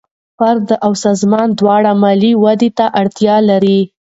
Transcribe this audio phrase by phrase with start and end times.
[0.37, 3.79] فرد او سازمان دواړه مالي ودې ته اړتیا لري.